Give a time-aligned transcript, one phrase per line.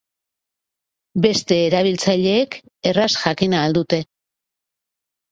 [1.25, 2.57] Beste erabiltzaileek
[2.91, 4.01] erraz jakin ahal dute.